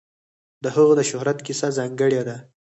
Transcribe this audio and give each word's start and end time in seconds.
د 0.63 0.65
هغه 0.75 0.93
د 0.99 1.01
شهرت 1.09 1.37
کیسه 1.45 1.67
ځانګړې 1.79 2.21
ده. 2.27 2.37